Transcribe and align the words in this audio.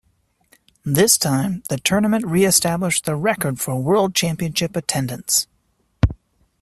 This 0.83 1.15
time, 1.15 1.61
the 1.69 1.77
tournament 1.77 2.25
re-established 2.25 3.05
the 3.05 3.15
record 3.15 3.59
for 3.59 3.79
World 3.79 4.15
Championship 4.15 4.75
attendance. 4.75 5.45